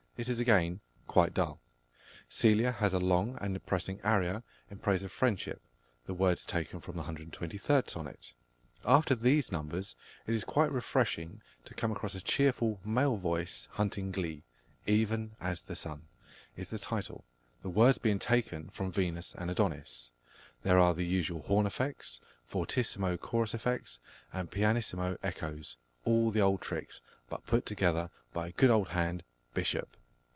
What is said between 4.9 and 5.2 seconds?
of